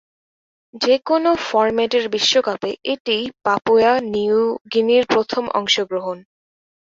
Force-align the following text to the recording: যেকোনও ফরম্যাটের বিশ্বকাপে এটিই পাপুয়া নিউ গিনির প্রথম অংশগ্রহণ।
যেকোনও 0.81 1.33
ফরম্যাটের 1.47 2.05
বিশ্বকাপে 2.09 2.71
এটিই 2.93 3.23
পাপুয়া 3.45 3.91
নিউ 4.13 4.39
গিনির 4.71 5.03
প্রথম 5.13 5.43
অংশগ্রহণ। 5.59 6.17